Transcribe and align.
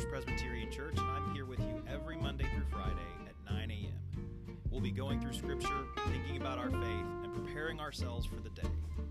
First 0.00 0.24
Presbyterian 0.24 0.70
Church, 0.70 0.94
and 0.96 1.10
I'm 1.10 1.34
here 1.34 1.44
with 1.44 1.58
you 1.60 1.82
every 1.86 2.16
Monday 2.16 2.46
through 2.54 2.64
Friday 2.70 2.94
at 3.26 3.34
9 3.52 3.70
a.m. 3.70 4.56
We'll 4.70 4.80
be 4.80 4.90
going 4.90 5.20
through 5.20 5.34
Scripture, 5.34 5.84
thinking 6.08 6.38
about 6.38 6.56
our 6.56 6.70
faith, 6.70 7.06
and 7.22 7.34
preparing 7.34 7.80
ourselves 7.80 8.24
for 8.24 8.36
the 8.36 8.48
day. 8.48 8.62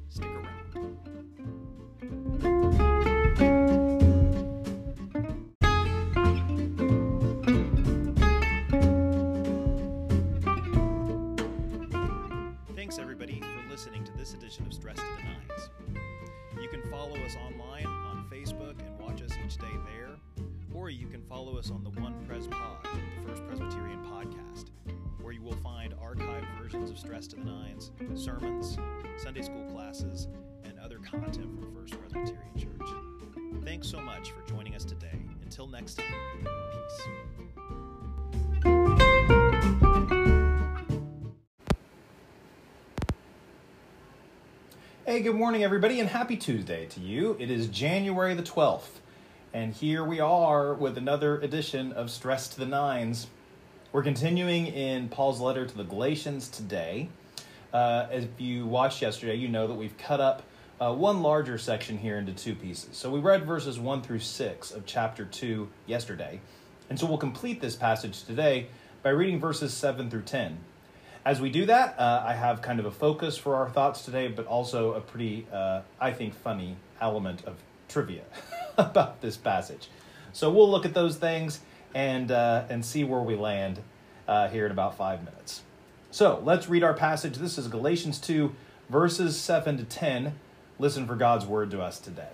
Stick 0.08 0.26
around. 0.26 0.98
Thanks, 12.76 12.98
everybody, 12.98 13.42
for 13.42 13.70
listening 13.70 14.04
to 14.06 14.18
this 14.18 14.34
edition 14.34 14.66
of 14.66 14.74
Stress 14.74 14.96
to 14.96 15.04
the 15.18 15.24
Nines. 15.24 15.70
You 16.60 16.68
can 16.68 16.82
follow 16.90 17.16
us 17.18 17.36
online 17.36 17.86
on 17.86 18.26
Facebook 18.32 18.80
and 18.80 19.00
watch 19.00 19.22
us 19.22 19.38
each 19.46 19.58
day 19.58 19.68
there 19.86 20.16
or 20.74 20.90
you 20.90 21.08
can 21.08 21.22
follow 21.24 21.58
us 21.58 21.72
on 21.72 21.84
the 21.84 21.90
One 22.02 22.14
Pres 22.28 22.48
Pod, 22.48 22.84
the 22.84 23.30
First 23.30 23.46
Presbyterian 23.48 24.04
podcast, 24.06 24.66
where 25.22 25.34
you 25.34 25.42
will 25.42 25.56
find 25.58 25.94
archived 25.98 26.46
versions 26.62 26.90
of 26.90 26.98
Stress 26.98 27.28
to 27.28 27.36
the 27.36 27.44
Nines, 27.44 27.92
sermons, 28.16 28.78
Sunday 29.18 29.42
school 29.42 29.66
classes, 29.72 30.28
and 30.64 30.80
other 30.80 31.00
content 31.00 31.60
from 31.60 31.74
First 31.76 32.00
Presbyterian 32.00 32.58
Church. 32.58 32.90
Thanks 33.64 33.88
so 33.88 34.00
much 34.00 34.32
for 34.32 34.42
joining 34.48 34.76
us 34.76 34.86
today. 34.86 35.20
Until 35.44 35.68
next 35.68 35.96
time, 35.96 36.06
peace. 36.72 37.08
Hey, 45.06 45.22
good 45.22 45.36
morning, 45.36 45.64
everybody, 45.64 46.00
and 46.00 46.08
happy 46.08 46.38
Tuesday 46.38 46.86
to 46.86 47.00
you. 47.00 47.36
It 47.40 47.50
is 47.50 47.66
January 47.68 48.36
the 48.36 48.44
12th, 48.44 49.00
and 49.54 49.74
here 49.74 50.04
we 50.04 50.20
are 50.20 50.76
with 50.76 50.98
another 50.98 51.40
edition 51.42 51.92
of 51.94 52.12
Stress 52.12 52.48
to 52.50 52.60
the 52.60 52.68
Nines. 52.68 53.28
We're 53.92 54.04
continuing 54.04 54.68
in 54.68 55.10
Paul's 55.10 55.42
letter 55.42 55.66
to 55.66 55.76
the 55.76 55.84
Galatians 55.84 56.50
today. 56.50 57.10
Uh, 57.74 58.06
if 58.12 58.28
you 58.38 58.68
watched 58.68 59.02
yesterday, 59.02 59.36
you 59.36 59.48
know 59.48 59.66
that 59.66 59.74
we've 59.74 59.98
cut 59.98 60.20
up 60.20 60.44
uh, 60.80 60.94
one 60.94 61.24
larger 61.24 61.58
section 61.58 61.98
here 61.98 62.18
into 62.18 62.32
two 62.32 62.54
pieces. 62.54 62.96
So 62.96 63.10
we 63.10 63.20
read 63.20 63.46
verses 63.46 63.80
1 63.80 64.04
through 64.04 64.20
6 64.20 64.72
of 64.72 64.86
chapter 64.86 65.26
2 65.26 65.68
yesterday, 65.88 66.42
and 66.90 67.00
so 67.00 67.08
we'll 67.08 67.18
complete 67.18 67.60
this 67.60 67.76
passage 67.76 68.24
today 68.24 68.68
by 69.02 69.10
reading 69.10 69.40
verses 69.40 69.74
7 69.74 70.12
through 70.12 70.24
10. 70.24 70.60
As 71.26 71.42
we 71.42 71.50
do 71.50 71.66
that, 71.66 72.00
uh, 72.00 72.24
I 72.26 72.34
have 72.34 72.62
kind 72.62 72.80
of 72.80 72.86
a 72.86 72.92
focus 72.92 73.36
for 73.36 73.56
our 73.56 73.70
thoughts 73.70 74.06
today, 74.06 74.28
but 74.28 74.46
also 74.46 74.94
a 74.94 75.02
pretty, 75.02 75.48
uh, 75.52 75.82
I 76.00 76.12
think, 76.12 76.36
funny 76.36 76.78
element 77.02 77.44
of 77.46 77.56
trivia 77.88 78.22
about 78.90 79.22
this 79.22 79.38
passage. 79.38 79.90
So 80.32 80.50
we'll 80.50 80.70
look 80.70 80.86
at 80.86 80.94
those 80.94 81.18
things 81.18 81.60
and 81.94 82.32
uh, 82.32 82.64
and 82.70 82.86
see 82.86 83.04
where 83.04 83.22
we 83.22 83.36
land 83.36 83.82
uh, 84.28 84.48
here 84.48 84.66
in 84.66 84.72
about 84.72 84.96
five 84.96 85.24
minutes. 85.24 85.64
So 86.12 86.42
let's 86.44 86.70
read 86.70 86.84
our 86.84 86.94
passage. 86.94 87.38
This 87.38 87.58
is 87.58 87.68
Galatians 87.68 88.20
two, 88.20 88.56
verses 88.90 89.40
seven 89.40 89.78
to 89.78 89.84
ten. 89.84 90.40
Listen 90.78 91.06
for 91.06 91.16
God's 91.16 91.46
word 91.46 91.72
to 91.72 91.82
us 91.82 92.00
today. 92.00 92.30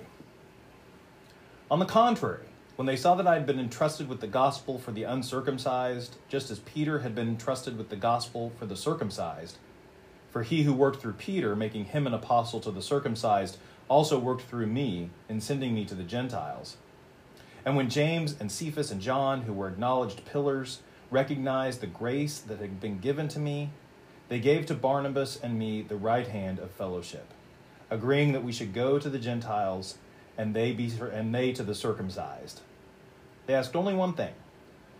On 1.72 1.80
the 1.80 1.86
contrary, 1.86 2.46
when 2.76 2.86
they 2.86 2.96
saw 2.96 3.16
that 3.16 3.26
I 3.26 3.34
had 3.34 3.48
been 3.48 3.60
entrusted 3.60 4.08
with 4.08 4.22
the 4.22 4.28
gospel 4.28 4.78
for 4.78 4.92
the 4.92 5.04
uncircumcised, 5.04 6.18
just 6.30 6.52
as 6.52 6.60
Peter 6.60 7.00
had 7.00 7.16
been 7.16 7.28
entrusted 7.28 7.76
with 7.76 7.90
the 7.90 7.96
gospel 7.96 8.52
for 8.60 8.68
the 8.68 8.76
circumcised, 8.76 9.58
for 10.30 10.44
he 10.44 10.64
who 10.64 10.74
worked 10.74 11.02
through 11.02 11.14
Peter, 11.14 11.56
making 11.56 11.86
him 11.86 12.06
an 12.06 12.14
apostle 12.14 12.60
to 12.60 12.70
the 12.70 12.84
circumcised, 12.84 13.58
also 13.88 14.18
worked 14.18 14.44
through 14.44 14.68
me 14.68 15.10
in 15.30 15.42
sending 15.42 15.74
me 15.74 15.86
to 15.86 15.96
the 15.96 16.04
Gentiles. 16.04 16.78
And 17.66 17.76
when 17.76 17.90
James 17.90 18.36
and 18.40 18.52
Cephas 18.52 18.92
and 18.92 19.02
John, 19.02 19.44
who 19.44 19.54
were 19.54 19.68
acknowledged 19.68 20.26
pillars, 20.26 20.82
recognized 21.12 21.82
the 21.82 21.88
grace 21.88 22.40
that 22.40 22.60
had 22.60 22.80
been 22.80 23.00
given 23.00 23.28
to 23.30 23.40
me, 23.40 23.72
they 24.28 24.40
gave 24.40 24.66
to 24.66 24.74
Barnabas 24.74 25.40
and 25.42 25.58
me 25.58 25.82
the 25.82 25.96
right 25.96 26.28
hand 26.28 26.60
of 26.60 26.72
fellowship, 26.72 27.32
agreeing 27.90 28.34
that 28.34 28.44
we 28.44 28.52
should 28.52 28.74
go 28.74 28.98
to 28.98 29.10
the 29.10 29.20
Gentiles 29.20 29.98
and 30.38 30.54
they 30.54 30.74
be 30.74 30.92
and 31.12 31.34
they 31.34 31.52
to 31.54 31.64
the 31.64 31.76
circumcised. 31.76 32.62
They 33.46 33.54
asked 33.54 33.76
only 33.76 33.94
one 33.94 34.14
thing, 34.14 34.34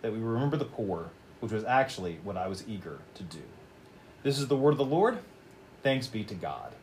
that 0.02 0.14
we 0.14 0.20
remember 0.20 0.58
the 0.58 0.66
poor, 0.66 1.10
which 1.40 1.52
was 1.52 1.64
actually 1.64 2.20
what 2.24 2.38
I 2.38 2.48
was 2.48 2.64
eager 2.68 3.00
to 3.16 3.24
do. 3.24 3.42
This 4.24 4.40
is 4.40 4.48
the 4.48 4.56
word 4.56 4.72
of 4.72 4.78
the 4.78 4.86
Lord. 4.86 5.20
Thanks 5.84 6.08
be 6.08 6.24
to 6.26 6.36
God. 6.36 6.74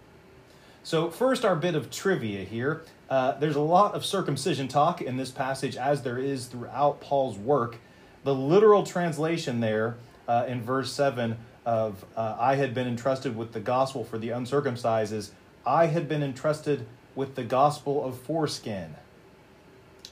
So, 0.84 1.10
first, 1.10 1.44
our 1.44 1.54
bit 1.54 1.76
of 1.76 1.90
trivia 1.90 2.44
here. 2.44 2.82
Uh, 3.08 3.38
there's 3.38 3.54
a 3.54 3.60
lot 3.60 3.94
of 3.94 4.04
circumcision 4.04 4.66
talk 4.66 5.00
in 5.00 5.16
this 5.16 5.30
passage, 5.30 5.76
as 5.76 6.02
there 6.02 6.18
is 6.18 6.46
throughout 6.46 7.00
Paul's 7.00 7.38
work. 7.38 7.76
The 8.24 8.34
literal 8.34 8.82
translation 8.82 9.60
there 9.60 9.96
uh, 10.26 10.46
in 10.48 10.60
verse 10.62 10.92
7 10.92 11.36
of 11.64 12.04
uh, 12.16 12.36
I 12.38 12.56
had 12.56 12.74
been 12.74 12.88
entrusted 12.88 13.36
with 13.36 13.52
the 13.52 13.60
gospel 13.60 14.02
for 14.02 14.18
the 14.18 14.30
uncircumcised 14.30 15.12
is 15.12 15.30
I 15.64 15.86
had 15.86 16.08
been 16.08 16.22
entrusted 16.22 16.86
with 17.14 17.36
the 17.36 17.44
gospel 17.44 18.04
of 18.04 18.18
foreskin. 18.18 18.96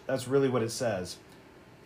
That's 0.06 0.28
really 0.28 0.48
what 0.48 0.62
it 0.62 0.70
says. 0.70 1.16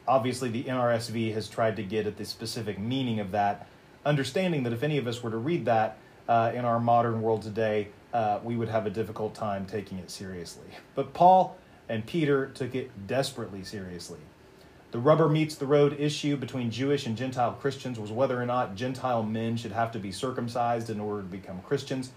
Obviously, 0.07 0.51
the 0.51 0.65
NRSV 0.65 1.33
has 1.33 1.49
tried 1.49 1.77
to 1.77 1.83
get 1.83 2.07
at 2.07 2.19
the 2.19 2.27
specific 2.27 2.79
meaning 2.79 3.21
of 3.21 3.31
that, 3.31 3.67
understanding 4.05 4.65
that 4.65 4.75
if 4.75 4.83
any 4.83 4.99
of 4.99 5.07
us 5.07 5.23
were 5.23 5.31
to 5.31 5.39
read 5.39 5.65
that 5.65 5.97
uh, 6.29 6.53
in 6.55 6.67
our 6.67 6.79
modern 6.79 7.23
world 7.23 7.41
today, 7.41 7.89
uh, 8.15 8.41
we 8.43 8.57
would 8.57 8.69
have 8.69 8.87
a 8.87 8.91
difficult 8.91 9.35
time 9.35 9.67
taking 9.67 9.99
it 9.99 10.11
seriously. 10.11 10.69
But 10.95 11.13
Paul 11.13 11.59
and 11.89 12.07
Peter 12.07 12.47
took 12.47 12.75
it 12.75 13.07
desperately 13.07 13.63
seriously. 13.65 14.21
The 14.93 14.99
rubber 15.01 15.29
meets 15.29 15.57
the 15.57 15.67
road 15.67 15.97
issue 15.99 16.37
between 16.37 16.71
Jewish 16.71 17.05
and 17.05 17.17
Gentile 17.17 17.53
Christians 17.53 17.99
was 17.99 18.13
whether 18.13 18.41
or 18.41 18.47
not 18.47 18.77
Gentile 18.77 19.23
men 19.23 19.57
should 19.57 19.73
have 19.73 19.93
to 19.93 19.99
be 19.99 20.13
circumcised 20.13 20.89
in 20.89 21.01
order 21.01 21.21
to 21.21 21.29
become 21.29 21.61
Christians 21.61 22.13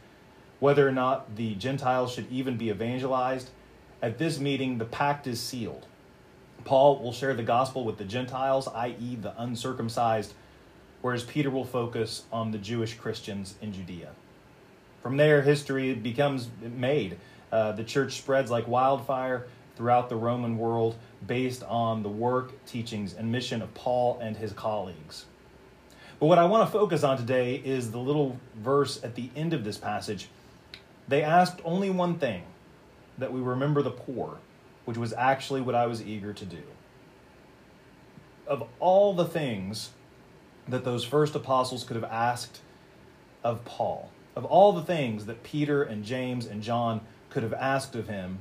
whether 0.60 0.88
or 0.88 0.92
not 0.92 1.36
the 1.36 1.56
Gentiles 1.56 2.14
should 2.14 2.32
even 2.32 2.58
be 2.58 2.70
evangelized. 2.70 3.50
At 4.02 4.18
this 4.18 4.40
meeting, 4.40 4.78
the 4.78 4.86
pact 4.86 5.28
is 5.28 5.40
sealed. 5.40 5.86
Paul 6.64 7.02
will 7.02 7.14
share 7.14 7.34
the 7.34 7.44
gospel 7.44 7.86
with 7.86 7.98
the 7.98 8.04
Gentiles, 8.04 8.68
i.e., 8.68 9.16
the 9.16 9.40
uncircumcised, 9.42 10.34
whereas 11.02 11.24
Peter 11.24 11.50
will 11.50 11.66
focus 11.66 12.24
on 12.32 12.52
the 12.52 12.58
Jewish 12.58 12.96
Christians 12.96 13.56
in 13.62 13.72
Judea. 13.72 14.12
From 15.08 15.16
there, 15.16 15.42
history 15.42 15.94
becomes 15.94 16.50
made. 16.62 17.18
Uh, 17.50 17.72
the 17.72 17.86
church 17.86 18.18
spreads 18.18 18.52
like 18.52 18.68
wildfire 18.68 19.48
throughout 19.78 20.10
the 20.10 20.18
Roman 20.18 20.58
world 20.58 20.98
based 21.26 21.64
on 21.64 22.04
the 22.04 22.10
work, 22.10 22.52
teachings, 22.66 23.14
and 23.14 23.32
mission 23.32 23.62
of 23.62 23.74
Paul 23.74 24.20
and 24.22 24.36
his 24.36 24.52
colleagues. 24.52 25.24
But 26.20 26.26
what 26.26 26.38
I 26.38 26.44
want 26.44 26.68
to 26.68 26.72
focus 26.78 27.06
on 27.06 27.16
today 27.16 27.56
is 27.56 27.92
the 27.92 28.00
little 28.00 28.38
verse 28.58 29.02
at 29.02 29.16
the 29.16 29.30
end 29.34 29.54
of 29.54 29.64
this 29.64 29.78
passage 29.78 30.28
they 31.08 31.24
asked 31.24 31.62
only 31.64 31.90
one 31.90 32.20
thing 32.20 32.44
that 33.18 33.32
we 33.32 33.40
remember 33.40 33.82
the 33.82 33.92
poor, 33.92 34.40
which 34.84 34.98
was 34.98 35.14
actually 35.14 35.62
what 35.62 35.74
I 35.74 35.86
was 35.86 36.02
eager 36.02 36.34
to 36.34 36.46
do. 36.46 36.64
Of 38.46 38.68
all 38.82 39.14
the 39.14 39.24
things 39.24 39.92
that 40.68 40.84
those 40.84 41.06
first 41.06 41.34
apostles 41.34 41.86
could 41.86 41.96
have 41.96 42.12
asked 42.12 42.60
of 43.42 43.64
Paul, 43.64 44.12
of 44.38 44.46
all 44.46 44.72
the 44.72 44.84
things 44.84 45.26
that 45.26 45.42
Peter 45.42 45.82
and 45.82 46.04
James 46.04 46.46
and 46.46 46.62
John 46.62 47.02
could 47.32 47.42
have 47.42 47.56
asked 47.56 47.96
of 47.96 48.08
him, 48.08 48.38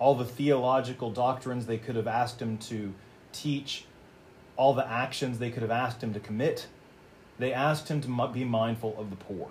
all 0.00 0.16
the 0.16 0.24
theological 0.24 1.12
doctrines 1.12 1.66
they 1.66 1.78
could 1.78 1.94
have 1.94 2.08
asked 2.08 2.42
him 2.42 2.58
to 2.58 2.92
teach, 3.30 3.84
all 4.56 4.74
the 4.74 4.90
actions 4.90 5.38
they 5.38 5.50
could 5.50 5.62
have 5.62 5.70
asked 5.70 6.02
him 6.02 6.12
to 6.14 6.18
commit, 6.18 6.66
they 7.38 7.52
asked 7.52 7.88
him 7.88 8.00
to 8.00 8.28
be 8.32 8.44
mindful 8.44 8.96
of 8.98 9.08
the 9.10 9.14
poor. 9.16 9.50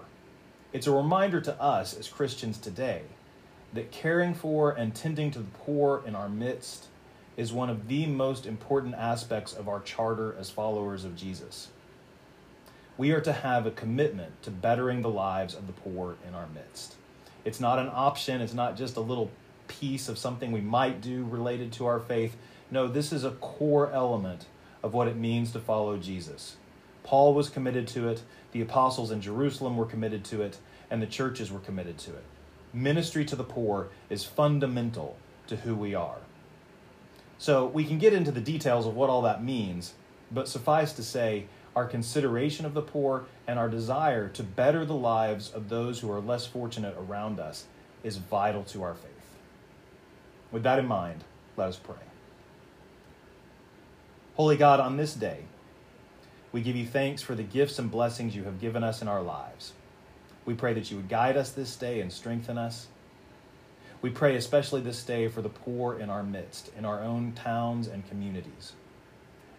It's 0.73 0.85
a 0.85 0.91
reminder 0.91 1.39
to 1.39 1.61
us 1.61 1.93
as 1.93 2.09
Christians 2.09 2.57
today 2.57 3.03
that 3.71 3.93
caring 3.93 4.33
for 4.33 4.71
and 4.71 4.93
tending 4.93 5.31
to 5.31 5.39
the 5.39 5.57
poor 5.59 6.03
in 6.05 6.13
our 6.13 6.27
midst 6.27 6.87
is 7.37 7.53
one 7.53 7.69
of 7.69 7.87
the 7.87 8.05
most 8.05 8.45
important 8.45 8.95
aspects 8.95 9.53
of 9.53 9.69
our 9.69 9.79
charter 9.79 10.35
as 10.37 10.49
followers 10.49 11.05
of 11.05 11.15
Jesus. 11.15 11.69
We 12.97 13.11
are 13.11 13.21
to 13.21 13.33
have 13.33 13.65
a 13.65 13.71
commitment 13.71 14.41
to 14.43 14.51
bettering 14.51 15.01
the 15.01 15.09
lives 15.09 15.53
of 15.53 15.67
the 15.67 15.73
poor 15.73 16.15
in 16.27 16.33
our 16.33 16.47
midst. 16.47 16.95
It's 17.43 17.59
not 17.59 17.77
an 17.77 17.89
option, 17.91 18.41
it's 18.41 18.53
not 18.53 18.77
just 18.77 18.95
a 18.95 19.01
little 19.01 19.31
piece 19.67 20.07
of 20.07 20.17
something 20.17 20.51
we 20.51 20.61
might 20.61 21.01
do 21.01 21.25
related 21.25 21.73
to 21.73 21.85
our 21.85 21.99
faith. 21.99 22.37
No, 22.71 22.87
this 22.87 23.11
is 23.11 23.23
a 23.23 23.31
core 23.31 23.91
element 23.91 24.45
of 24.81 24.93
what 24.93 25.07
it 25.07 25.17
means 25.17 25.51
to 25.51 25.59
follow 25.59 25.97
Jesus. 25.97 26.55
Paul 27.03 27.33
was 27.33 27.49
committed 27.49 27.87
to 27.89 28.07
it, 28.07 28.23
the 28.51 28.61
apostles 28.61 29.11
in 29.11 29.21
Jerusalem 29.21 29.75
were 29.75 29.85
committed 29.85 30.23
to 30.25 30.41
it, 30.41 30.57
and 30.89 31.01
the 31.01 31.07
churches 31.07 31.51
were 31.51 31.59
committed 31.59 31.97
to 31.99 32.11
it. 32.11 32.23
Ministry 32.73 33.25
to 33.25 33.35
the 33.35 33.43
poor 33.43 33.89
is 34.09 34.23
fundamental 34.23 35.17
to 35.47 35.57
who 35.57 35.75
we 35.75 35.93
are. 35.93 36.19
So 37.37 37.65
we 37.65 37.83
can 37.83 37.99
get 37.99 38.13
into 38.13 38.31
the 38.31 38.41
details 38.41 38.85
of 38.85 38.95
what 38.95 39.09
all 39.09 39.21
that 39.23 39.43
means, 39.43 39.93
but 40.31 40.47
suffice 40.47 40.93
to 40.93 41.03
say, 41.03 41.45
our 41.75 41.85
consideration 41.85 42.65
of 42.65 42.73
the 42.73 42.81
poor 42.81 43.25
and 43.47 43.59
our 43.59 43.69
desire 43.69 44.29
to 44.29 44.43
better 44.43 44.85
the 44.85 44.95
lives 44.95 45.51
of 45.51 45.69
those 45.69 45.99
who 45.99 46.11
are 46.11 46.21
less 46.21 46.45
fortunate 46.45 46.95
around 46.97 47.39
us 47.39 47.65
is 48.03 48.17
vital 48.17 48.63
to 48.63 48.83
our 48.83 48.93
faith. 48.93 49.11
With 50.51 50.63
that 50.63 50.79
in 50.79 50.87
mind, 50.87 51.23
let 51.57 51.69
us 51.69 51.77
pray. 51.77 51.95
Holy 54.35 54.57
God, 54.57 54.79
on 54.79 54.97
this 54.97 55.13
day, 55.13 55.39
We 56.55 56.61
give 56.61 56.77
you 56.77 56.85
thanks 56.85 57.21
for 57.21 57.35
the 57.35 57.43
gifts 57.43 57.79
and 57.79 57.91
blessings 57.91 58.33
you 58.33 58.45
have 58.45 58.61
given 58.61 58.81
us 58.81 59.01
in 59.01 59.09
our 59.09 59.21
lives. 59.21 59.73
We 60.45 60.53
pray 60.53 60.73
that 60.75 60.89
you 60.89 60.95
would 60.95 61.09
guide 61.09 61.35
us 61.35 61.51
this 61.51 61.75
day 61.75 61.99
and 61.99 62.09
strengthen 62.09 62.57
us. 62.57 62.87
We 64.01 64.09
pray 64.09 64.37
especially 64.37 64.79
this 64.79 65.03
day 65.03 65.27
for 65.27 65.41
the 65.41 65.49
poor 65.49 65.99
in 65.99 66.09
our 66.09 66.23
midst, 66.23 66.71
in 66.77 66.85
our 66.85 67.03
own 67.03 67.33
towns 67.33 67.87
and 67.89 68.07
communities, 68.07 68.71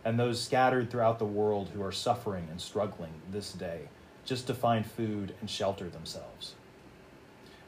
and 0.07 0.21
those 0.21 0.41
scattered 0.41 0.89
throughout 0.89 1.19
the 1.19 1.25
world 1.25 1.69
who 1.75 1.83
are 1.83 1.91
suffering 1.91 2.47
and 2.49 2.61
struggling 2.61 3.11
this 3.33 3.53
day 3.53 3.89
just 4.25 4.47
to 4.47 4.55
find 4.55 4.87
food 4.87 5.35
and 5.41 5.51
shelter 5.51 5.89
themselves. 5.91 6.55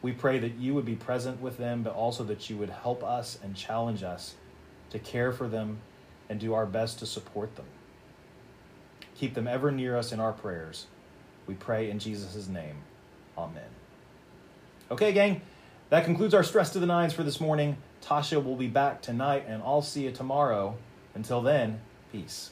We 0.02 0.12
pray 0.12 0.38
that 0.38 0.54
you 0.54 0.72
would 0.74 0.84
be 0.84 0.94
present 0.94 1.40
with 1.40 1.58
them, 1.58 1.82
but 1.82 1.94
also 1.94 2.22
that 2.22 2.48
you 2.48 2.56
would 2.56 2.70
help 2.70 3.02
us 3.02 3.40
and 3.42 3.56
challenge 3.56 4.04
us 4.04 4.36
to 4.90 5.00
care 5.00 5.32
for 5.32 5.48
them 5.48 5.80
and 6.28 6.38
do 6.38 6.54
our 6.54 6.64
best 6.64 7.00
to 7.00 7.06
support 7.06 7.56
them. 7.56 7.66
Keep 9.16 9.34
them 9.34 9.48
ever 9.48 9.72
near 9.72 9.96
us 9.96 10.12
in 10.12 10.20
our 10.20 10.32
prayers. 10.32 10.86
We 11.48 11.54
pray 11.54 11.90
in 11.90 11.98
Jesus' 11.98 12.46
name. 12.46 12.76
Amen. 13.36 13.70
Okay, 14.92 15.12
gang, 15.12 15.40
that 15.90 16.04
concludes 16.04 16.34
our 16.34 16.44
Stress 16.44 16.70
to 16.74 16.78
the 16.78 16.86
Nines 16.86 17.12
for 17.12 17.24
this 17.24 17.40
morning. 17.40 17.78
Tasha 18.00 18.42
will 18.42 18.54
be 18.54 18.68
back 18.68 19.02
tonight, 19.02 19.46
and 19.48 19.60
I'll 19.64 19.82
see 19.82 20.04
you 20.04 20.12
tomorrow. 20.12 20.76
Until 21.16 21.42
then, 21.42 21.80
peace. 22.12 22.50